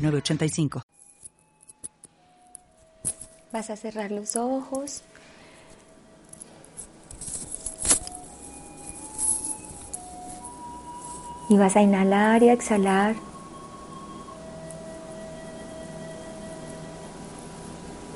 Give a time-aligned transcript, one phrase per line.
[0.00, 0.82] 906985.
[3.52, 5.02] Vas a cerrar los ojos.
[11.48, 13.16] Y vas a inhalar y a exhalar.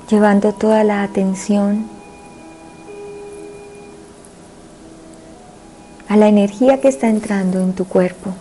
[0.09, 1.89] Llevando toda la atención
[6.07, 8.33] a la energía que está entrando en tu cuerpo.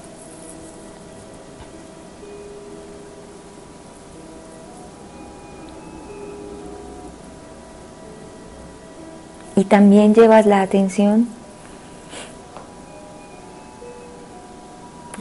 [9.56, 11.28] Y también llevas la atención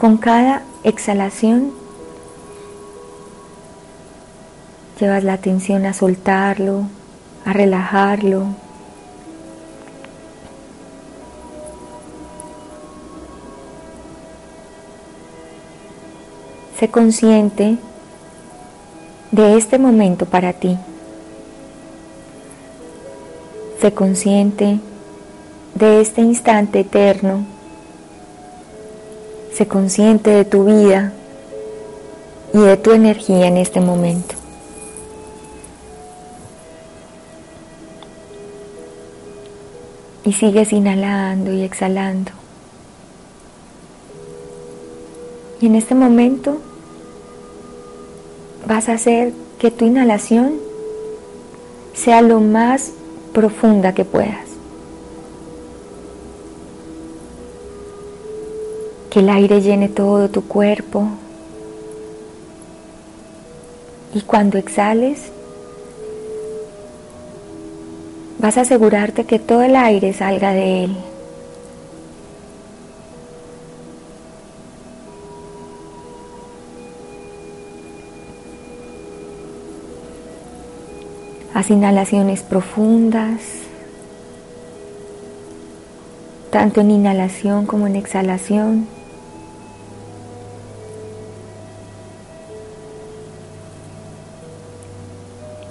[0.04, 1.72] con cada exhalación.
[5.00, 6.84] Llevas la atención a soltarlo,
[7.46, 8.48] a relajarlo.
[16.80, 17.78] Sé consciente
[19.32, 20.78] de este momento para ti.
[23.84, 24.80] Sé consciente
[25.76, 27.46] de este instante eterno.
[29.54, 31.12] Sé consciente de tu vida
[32.54, 34.36] y de tu energía en este momento.
[40.24, 42.32] Y sigues inhalando y exhalando.
[45.60, 46.56] Y en este momento
[48.66, 50.54] vas a hacer que tu inhalación
[51.94, 52.94] sea lo más
[53.34, 54.48] profunda que puedas.
[59.10, 61.08] Que el aire llene todo tu cuerpo.
[64.14, 65.32] Y cuando exhales,
[68.40, 70.96] vas a asegurarte que todo el aire salga de él.
[81.54, 83.42] Haz inhalaciones profundas,
[86.50, 88.88] tanto en inhalación como en exhalación.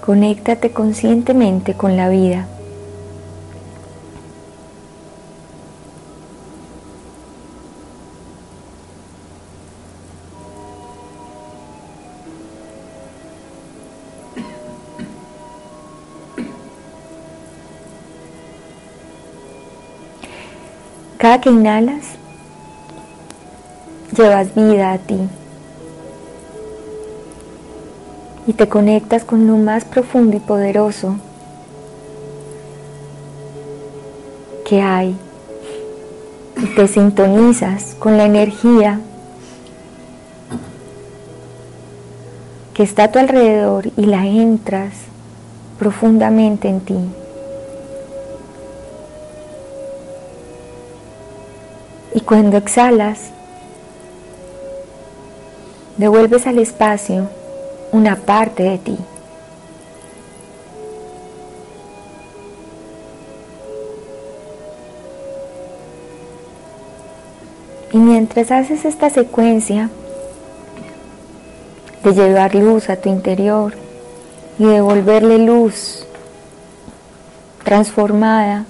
[0.05, 2.47] Conéctate conscientemente con la vida.
[21.43, 22.05] Que inhalas,
[24.17, 25.19] llevas vida a ti
[28.47, 31.17] y te conectas con lo más profundo y poderoso
[34.65, 35.17] que hay
[36.63, 39.01] y te sintonizas con la energía
[42.73, 44.93] que está a tu alrededor y la entras
[45.81, 47.22] profundamente en ti.
[52.15, 53.31] Y cuando exhalas,
[55.97, 57.29] devuelves al espacio
[57.93, 58.99] una parte de ti.
[67.93, 69.91] Y mientras haces esta secuencia
[72.03, 73.75] de llevar luz a tu interior
[74.59, 76.07] y devolverle luz
[77.65, 78.65] transformada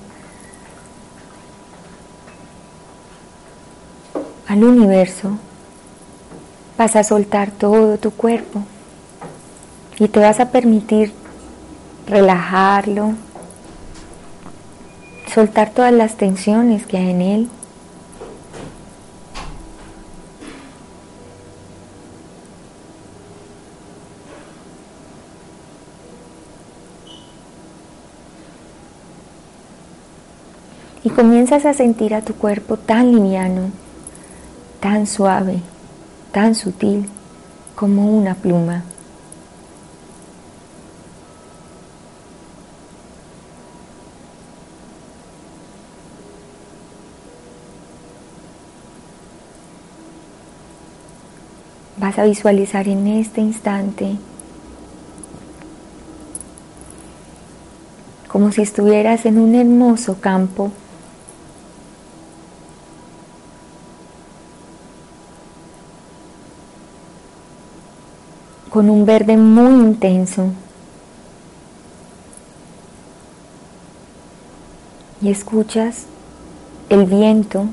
[4.53, 5.39] al universo,
[6.77, 8.63] vas a soltar todo tu cuerpo
[9.99, 11.11] y te vas a permitir
[12.07, 13.15] relajarlo,
[15.35, 17.49] soltar todas las tensiones que hay en él.
[31.05, 33.82] Y comienzas a sentir a tu cuerpo tan liviano
[34.83, 35.61] tan suave,
[36.33, 37.09] tan sutil
[37.77, 38.83] como una pluma.
[51.97, 54.17] Vas a visualizar en este instante
[58.27, 60.73] como si estuvieras en un hermoso campo
[68.73, 70.47] con un verde muy intenso.
[75.21, 76.07] Y escuchas
[76.89, 77.67] el viento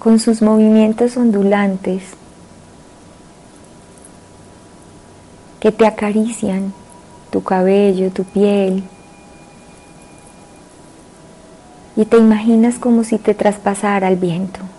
[0.00, 2.02] con sus movimientos ondulantes
[5.60, 6.74] que te acarician
[7.30, 8.82] tu cabello, tu piel,
[11.94, 14.71] y te imaginas como si te traspasara el viento.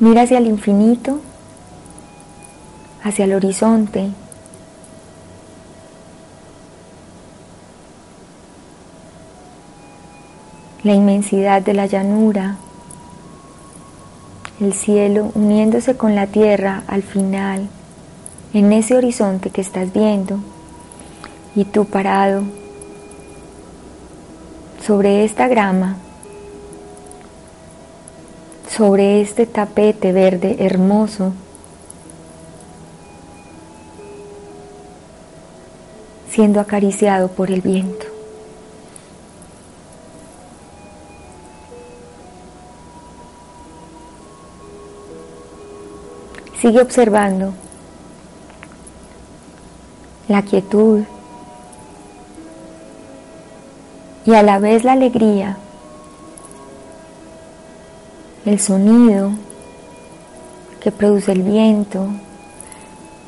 [0.00, 1.18] Mira hacia el infinito,
[3.02, 4.10] hacia el horizonte.
[10.84, 12.58] La inmensidad de la llanura,
[14.60, 17.68] el cielo uniéndose con la tierra al final,
[18.54, 20.38] en ese horizonte que estás viendo,
[21.56, 22.44] y tú parado
[24.86, 25.96] sobre esta grama
[28.78, 31.32] sobre este tapete verde hermoso,
[36.30, 38.06] siendo acariciado por el viento.
[46.60, 47.54] Sigue observando
[50.28, 51.02] la quietud
[54.24, 55.58] y a la vez la alegría
[58.44, 59.32] el sonido
[60.80, 62.08] que produce el viento,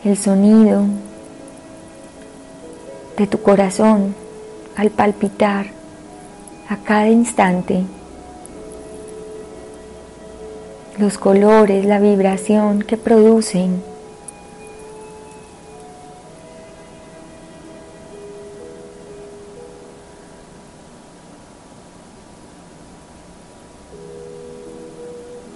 [0.04, 0.84] el sonido
[3.16, 4.14] de tu corazón
[4.76, 5.66] al palpitar
[6.68, 7.82] a cada instante,
[10.98, 13.89] los colores, la vibración que producen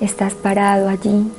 [0.05, 1.33] Estás parado allí.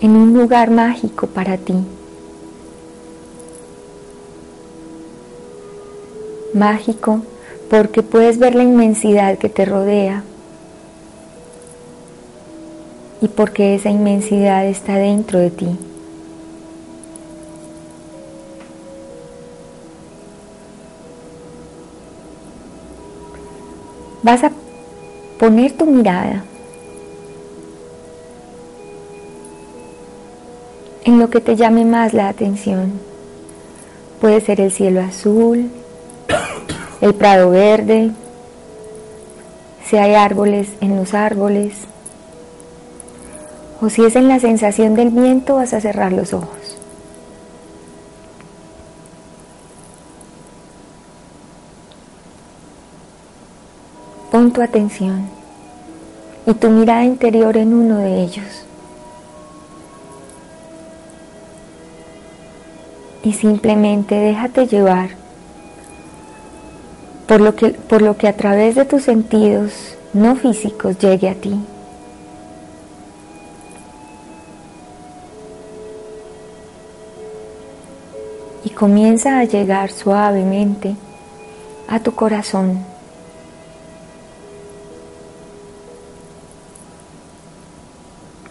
[0.00, 1.74] En un lugar mágico para ti.
[6.54, 7.20] Mágico
[7.68, 10.24] porque puedes ver la inmensidad que te rodea
[13.20, 15.87] y porque esa inmensidad está dentro de ti.
[24.22, 24.52] Vas a
[25.38, 26.44] poner tu mirada
[31.04, 32.92] en lo que te llame más la atención.
[34.20, 35.70] Puede ser el cielo azul,
[37.00, 38.10] el prado verde,
[39.86, 41.72] si hay árboles en los árboles,
[43.80, 46.57] o si es en la sensación del viento vas a cerrar los ojos.
[54.38, 55.28] Pon tu atención
[56.46, 58.46] y tu mirada interior en uno de ellos.
[63.24, 65.10] Y simplemente déjate llevar
[67.26, 69.72] por lo que, por lo que a través de tus sentidos
[70.12, 71.58] no físicos llegue a ti.
[78.62, 80.94] Y comienza a llegar suavemente
[81.88, 82.97] a tu corazón.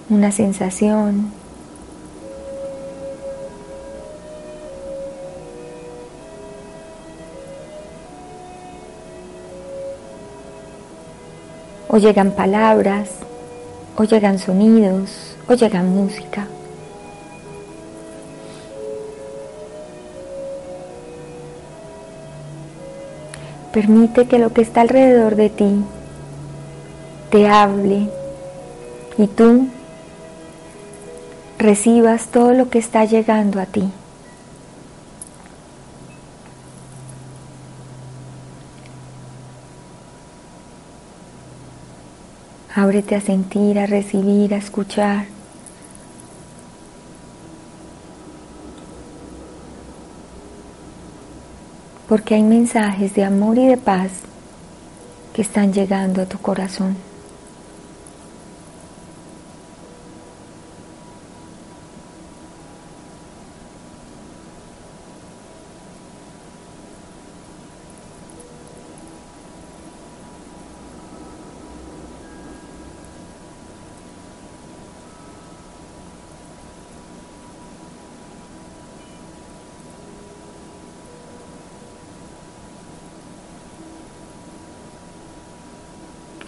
[0.10, 1.32] Una sensación.
[11.90, 13.10] O llegan palabras,
[13.96, 16.48] o llegan sonidos, o llegan música.
[23.74, 25.84] Permite que lo que está alrededor de ti
[27.30, 28.10] te hable
[29.18, 29.68] y tú
[31.58, 33.90] recibas todo lo que está llegando a ti.
[42.76, 45.26] Ábrete a sentir, a recibir, a escuchar.
[52.08, 54.12] Porque hay mensajes de amor y de paz
[55.34, 57.07] que están llegando a tu corazón.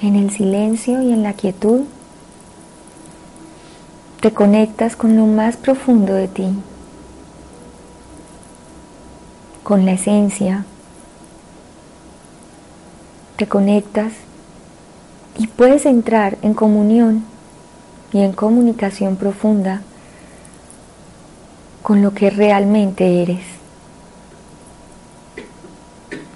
[0.01, 1.82] En el silencio y en la quietud
[4.22, 6.48] te conectas con lo más profundo de ti,
[9.62, 10.63] con la esencia.
[13.36, 14.13] Te conectas
[15.38, 17.25] y puedes entrar en comunión
[18.13, 19.82] y en comunicación profunda
[21.84, 23.44] con lo que realmente eres.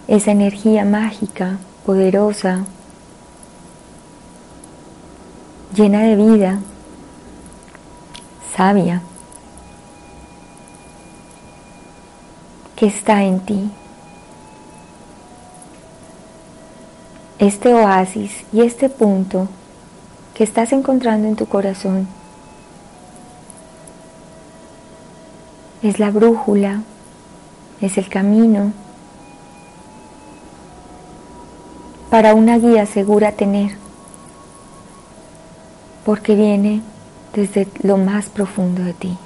[0.09, 2.65] Esa energía mágica, poderosa,
[5.73, 6.59] llena de vida,
[8.55, 9.01] sabia,
[12.75, 13.71] que está en ti.
[17.39, 19.47] Este oasis y este punto
[20.33, 22.07] que estás encontrando en tu corazón
[25.81, 26.81] es la brújula,
[27.81, 28.71] es el camino
[32.09, 33.82] para una guía segura tener,
[36.05, 36.81] porque viene
[37.33, 39.17] desde lo más profundo de ti.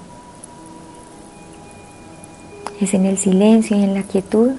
[2.80, 4.52] Es en el silencio y en la quietud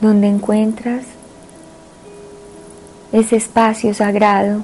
[0.00, 1.04] donde encuentras
[3.12, 4.62] ese espacio sagrado,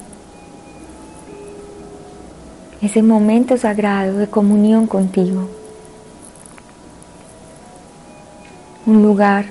[2.80, 5.48] ese momento sagrado de comunión contigo.
[8.84, 9.46] Un lugar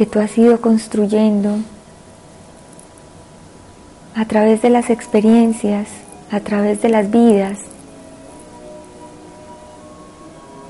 [0.00, 1.58] que tú has ido construyendo
[4.16, 5.88] a través de las experiencias,
[6.30, 7.58] a través de las vidas,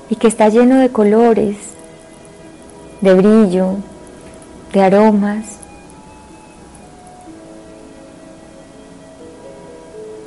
[0.09, 1.55] y que está lleno de colores,
[2.99, 3.77] de brillo,
[4.73, 5.45] de aromas,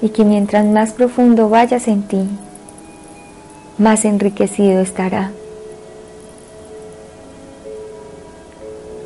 [0.00, 2.26] y que mientras más profundo vayas en ti,
[3.76, 5.30] más enriquecido estará.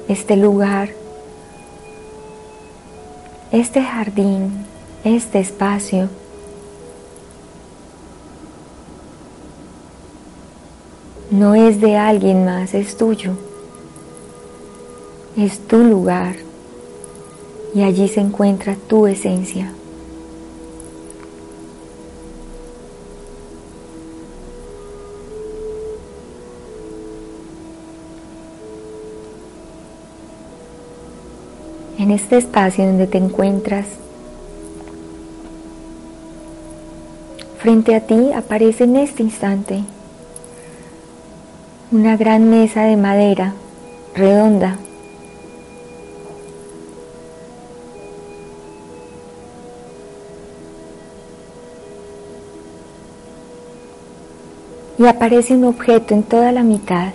[0.09, 0.88] Este lugar
[3.50, 4.67] este jardín,
[5.05, 6.09] este espacio,
[11.31, 13.33] no es de alguien más, es tuyo.
[15.37, 16.37] Es tu lugar
[17.75, 19.73] y allí se encuentra tu esencia.
[32.09, 33.85] En este espacio donde te encuentras,
[37.59, 39.83] frente a ti aparece en este instante
[41.93, 43.53] una gran mesa de madera
[44.15, 44.79] redonda.
[54.99, 57.12] Y aparece un objeto en toda la mitad.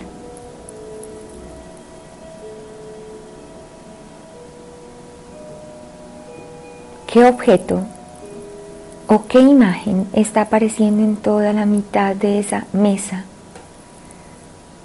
[7.14, 7.78] ¿Qué objeto
[9.06, 13.22] o qué imagen está apareciendo en toda la mitad de esa mesa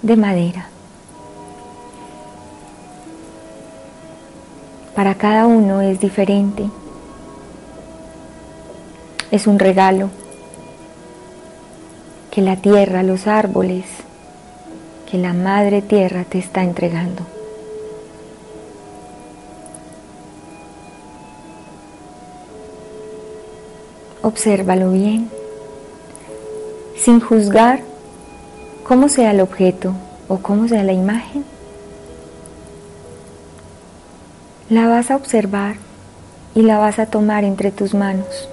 [0.02, 0.68] de madera?
[4.94, 6.70] Para cada uno es diferente.
[9.32, 10.08] Es un regalo
[12.30, 13.86] que la tierra, los árboles,
[15.10, 17.39] que la madre tierra te está entregando.
[24.22, 25.30] Obsérvalo bien,
[26.96, 27.80] sin juzgar
[28.84, 29.94] cómo sea el objeto
[30.28, 31.44] o cómo sea la imagen.
[34.68, 35.76] La vas a observar
[36.54, 38.48] y la vas a tomar entre tus manos.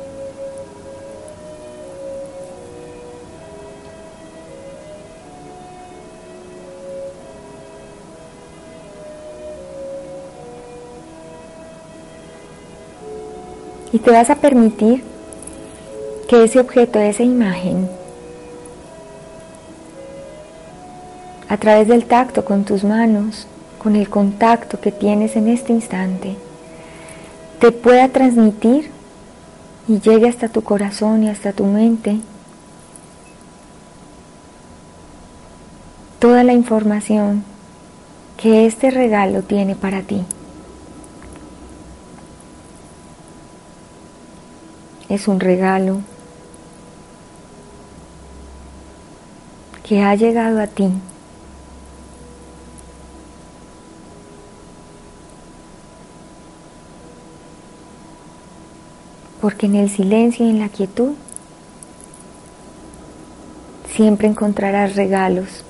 [13.92, 15.04] Y te vas a permitir
[16.28, 17.90] que ese objeto, esa imagen,
[21.50, 26.36] a través del tacto con tus manos, con el contacto que tienes en este instante,
[27.60, 28.92] te pueda transmitir
[29.88, 32.20] y llegue hasta tu corazón y hasta tu mente
[36.20, 37.44] toda la información
[38.36, 40.24] que este regalo tiene para ti.
[45.10, 46.02] Es un regalo
[49.88, 50.90] que ha llegado a ti.
[59.40, 61.14] Porque en el silencio y en la quietud
[63.96, 65.64] siempre encontrarás regalos.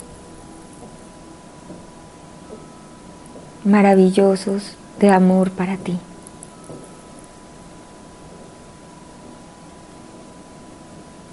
[3.67, 5.99] maravillosos de amor para ti.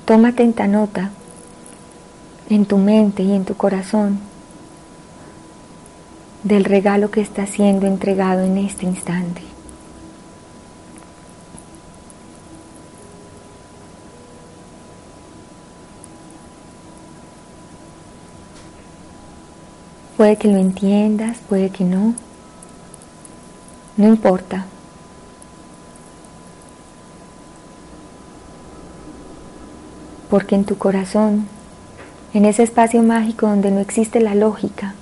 [0.04, 1.10] Toma atenta nota
[2.54, 4.20] en tu mente y en tu corazón
[6.44, 9.42] del regalo que está siendo entregado en este instante.
[20.16, 22.14] Puede que lo entiendas, puede que no.
[23.96, 24.66] No importa.
[30.30, 31.49] Porque en tu corazón,
[32.34, 34.94] en ese espacio mágico donde no existe la lógica,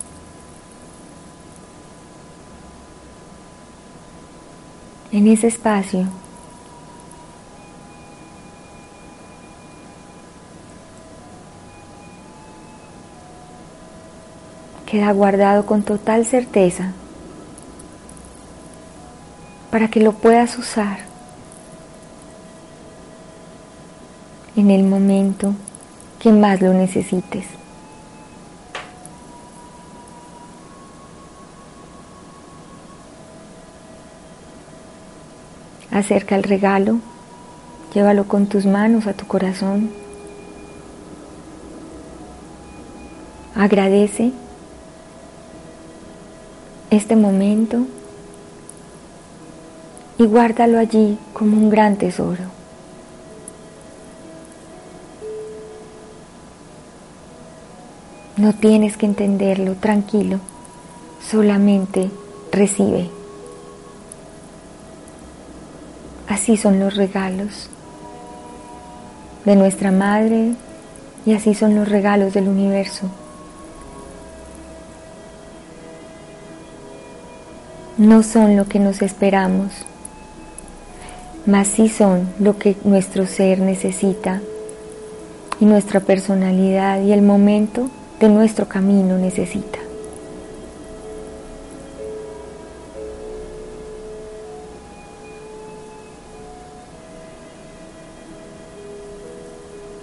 [5.11, 6.07] en ese espacio.
[14.85, 16.93] Queda guardado con total certeza
[19.71, 20.99] para que lo puedas usar
[24.55, 25.55] en el momento
[26.23, 27.45] que más lo necesites.
[35.91, 37.01] Acerca el regalo,
[37.93, 39.91] llévalo con tus manos a tu corazón.
[43.57, 44.31] Agradece
[46.91, 47.79] este momento
[50.19, 52.52] y guárdalo allí como un gran tesoro.
[58.43, 60.41] No tienes que entenderlo, tranquilo,
[61.31, 62.11] solamente
[62.51, 63.09] recibe.
[66.27, 67.71] Así son los regalos
[69.45, 70.55] de nuestra Madre
[71.25, 73.09] y así son los regalos del universo.
[77.97, 79.71] no son lo que nos esperamos,
[81.47, 84.41] mas sí son lo que nuestro ser necesita
[85.61, 87.89] y nuestra personalidad y el momento
[88.23, 89.81] de nuestro camino necesita.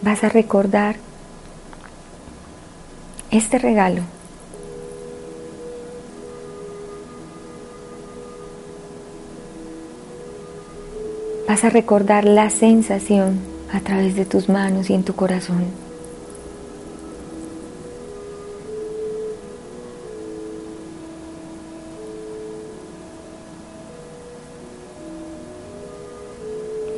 [0.02, 0.98] Vas a recordar
[3.32, 4.02] este regalo
[11.48, 13.40] Vas a recordar la sensación
[13.74, 15.89] a través de tus manos y en tu corazón.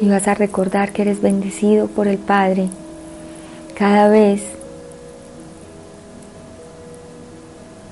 [0.01, 2.67] Y vas a recordar que eres bendecido por el Padre
[3.75, 4.41] cada vez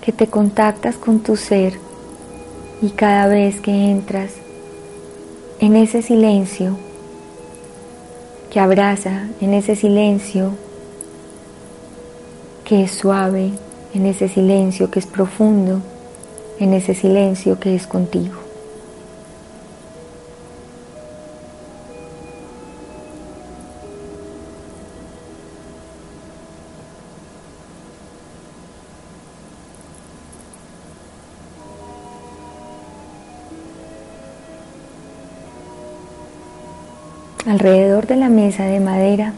[0.02, 1.74] que te contactas con tu ser
[2.82, 4.32] y cada vez que entras
[5.60, 6.78] en ese silencio
[8.50, 10.54] que abraza, en ese silencio
[12.64, 13.52] que es suave,
[13.94, 15.82] en ese silencio que es profundo,
[16.60, 18.39] en ese silencio que es contigo.
[38.10, 39.34] De la mesa de madera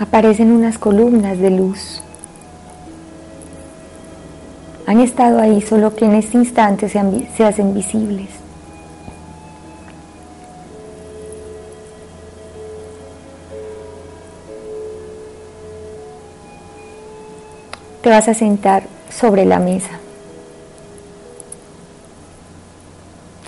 [0.00, 2.02] aparecen unas columnas de luz.
[4.86, 7.00] Han estado ahí solo que en este instante se,
[7.36, 8.30] se hacen visibles.
[18.02, 20.03] Te vas a sentar sobre la mesa.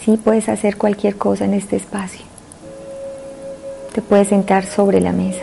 [0.06, 2.24] Sí puedes hacer cualquier cosa en este espacio.
[3.92, 5.42] Te puedes sentar sobre la mesa.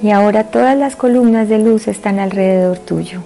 [0.00, 3.20] Y ahora todas las columnas de luz están alrededor tuyo.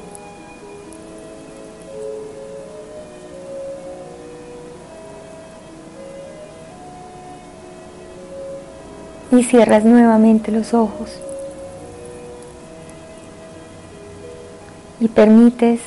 [9.31, 11.21] Y cierras nuevamente los ojos.
[15.03, 15.81] Y permites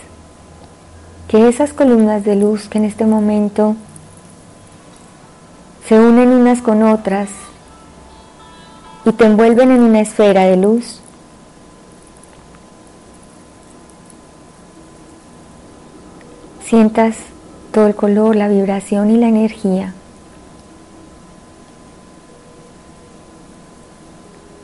[1.30, 3.78] que esas columnas de luz que en este momento
[5.88, 7.30] se unen unas con otras
[9.06, 11.00] y te envuelven en una esfera de luz,
[16.66, 17.16] sientas
[17.72, 19.94] todo el color, la vibración y la energía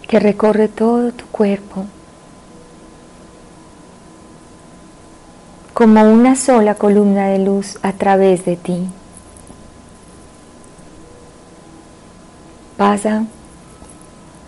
[0.09, 1.85] que recorre todo tu cuerpo
[5.81, 8.87] como una sola columna de luz a través de ti.
[12.77, 13.23] Pasa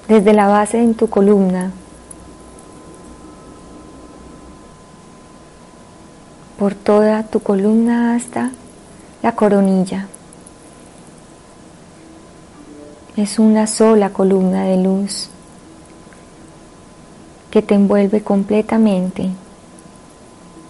[0.07, 1.71] desde la base de tu columna
[6.59, 8.51] por toda tu columna hasta
[9.23, 10.05] la coronilla.
[13.17, 15.31] Es una sola columna de luz
[17.49, 19.31] que te envuelve completamente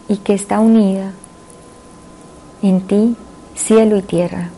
[0.08, 1.12] y que está unida
[2.62, 3.16] en ti,
[3.56, 4.50] cielo y tierra.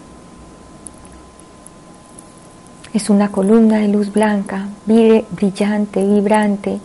[2.94, 6.80] Es una columna de luz blanca, brillante, vibrante.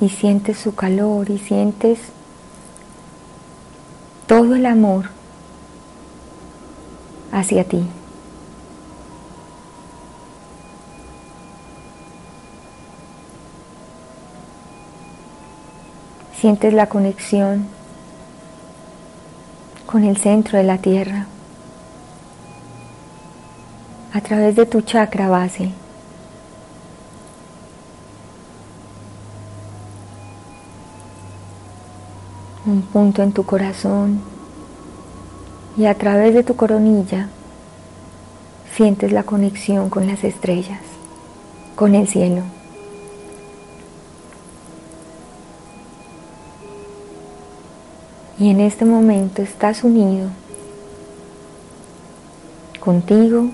[0.00, 1.98] Y sientes su calor y sientes
[4.26, 5.10] todo el amor
[7.32, 7.84] hacia ti.
[16.40, 17.66] Sientes la conexión
[19.86, 21.26] con el centro de la tierra
[24.12, 25.72] a través de tu chakra base.
[32.66, 34.20] Un punto en tu corazón
[35.76, 37.28] y a través de tu coronilla
[38.76, 40.82] sientes la conexión con las estrellas,
[41.74, 42.57] con el cielo.
[48.38, 50.28] Y en este momento estás unido
[52.78, 53.50] contigo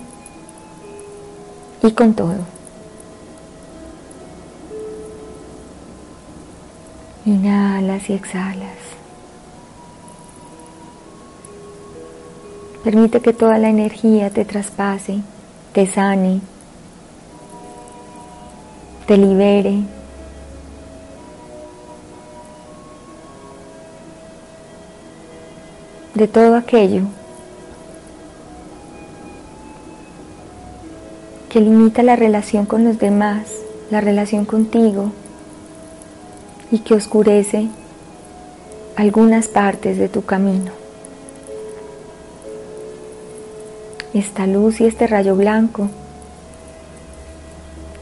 [1.81, 2.37] y con todo.
[7.25, 8.77] Inhalas y exhalas.
[12.83, 15.21] Permite que toda la energía te traspase,
[15.73, 16.41] te sane,
[19.07, 19.94] te libere.
[26.15, 27.03] De todo aquello
[31.49, 33.47] que limita la relación con los demás,
[33.91, 35.11] la relación contigo
[36.71, 37.67] y que oscurece
[38.95, 40.71] algunas partes de tu camino.
[44.13, 45.89] Esta luz y este rayo blanco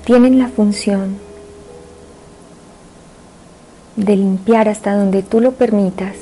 [0.06, 1.18] tienen la función
[3.96, 6.16] de limpiar hasta donde tú lo permitas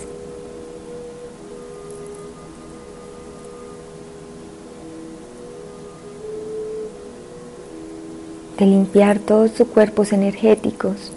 [8.62, 11.12] de limpiar todos tus cuerpos energéticos,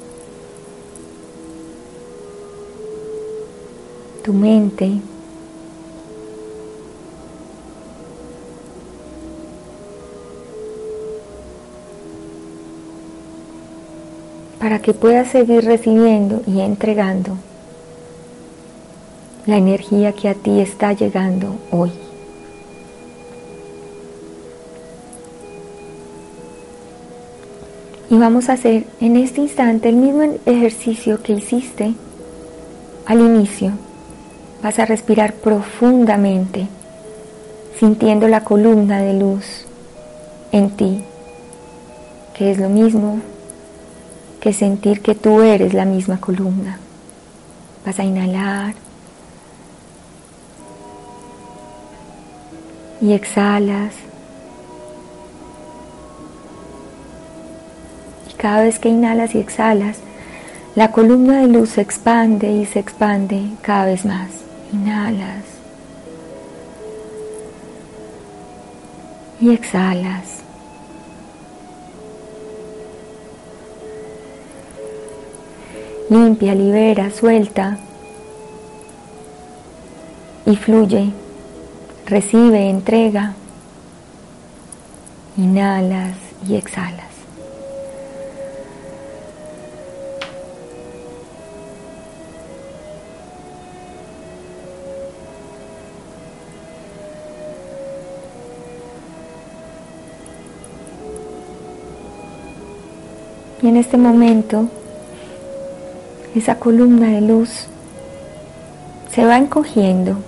[4.24, 4.92] tu mente,
[14.58, 17.36] para que puedas seguir recibiendo y entregando
[19.44, 21.92] la energía que a ti está llegando hoy.
[28.10, 31.94] Y vamos a hacer en este instante el mismo ejercicio que hiciste
[33.06, 33.72] al inicio.
[34.62, 36.68] Vas a respirar profundamente,
[37.78, 39.66] sintiendo la columna de luz
[40.52, 41.02] en ti,
[42.36, 43.20] que es lo mismo
[44.40, 46.78] que sentir que tú eres la misma columna.
[47.84, 48.74] Vas a inhalar
[53.00, 53.94] y exhalas
[58.44, 60.00] Cada vez que inhalas y exhalas,
[60.74, 64.28] la columna de luz se expande y se expande cada vez más.
[64.70, 65.44] Inhalas
[69.40, 70.42] y exhalas.
[76.10, 77.78] Limpia, libera, suelta
[80.44, 81.12] y fluye.
[82.04, 83.32] Recibe, entrega.
[85.38, 87.03] Inhalas y exhalas.
[103.64, 104.68] Y en este momento,
[106.34, 107.64] esa columna de luz
[109.10, 110.18] se va encogiendo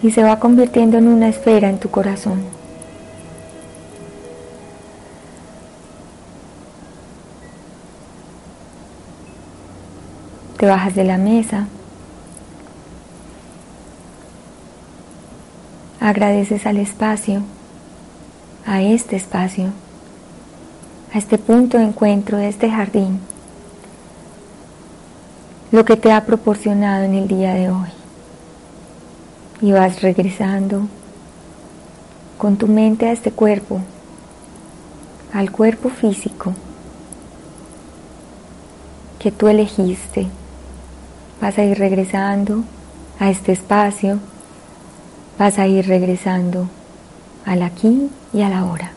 [0.00, 2.40] y se va convirtiendo en una esfera en tu corazón.
[10.58, 11.66] Te bajas de la mesa
[15.98, 17.42] Agradeces al espacio,
[18.64, 19.72] a este espacio,
[21.16, 23.20] a este punto de encuentro de este jardín,
[25.72, 27.88] lo que te ha proporcionado en el día de hoy.
[29.62, 30.88] Y vas regresando
[32.36, 33.80] con tu mente a este cuerpo,
[35.32, 36.52] al cuerpo físico
[39.18, 40.26] que tú elegiste.
[41.40, 42.62] Vas a ir regresando
[43.18, 44.18] a este espacio,
[45.38, 46.68] vas a ir regresando
[47.46, 48.95] al aquí y a la hora.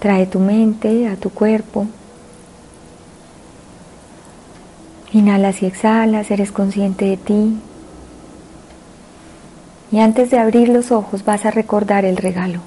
[0.00, 1.86] Trae tu mente a tu cuerpo.
[5.12, 7.60] Inhalas y exhalas, eres consciente de ti.
[9.92, 12.60] Y antes de abrir los ojos vas a recordar el regalo.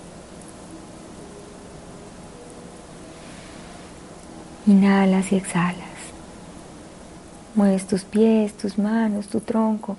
[4.67, 5.93] Inhalas y exhalas.
[7.55, 9.97] Mueves tus pies, tus manos, tu tronco.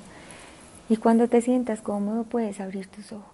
[0.88, 3.33] Y cuando te sientas cómodo puedes abrir tus ojos.